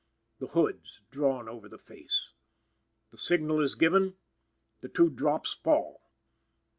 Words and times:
The 0.39 0.47
hoods 0.47 0.99
drawn 1.11 1.47
over 1.47 1.69
the 1.69 1.77
face. 1.77 2.31
The 3.11 3.19
signal 3.19 3.61
is 3.61 3.75
given. 3.75 4.15
The 4.79 4.89
two 4.89 5.11
drops 5.11 5.53
fall. 5.53 6.01